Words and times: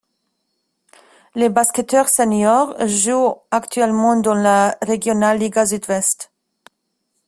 Les 1.35 1.49
basketteurs 1.49 2.09
seniors 2.09 2.73
jouent 2.87 3.35
actuellement 3.51 4.15
dans 4.19 4.33
la 4.33 4.75
Regionalliga 4.81 5.67
Südwest. 5.67 6.31